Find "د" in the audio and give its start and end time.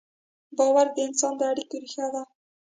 0.95-0.97, 1.39-1.41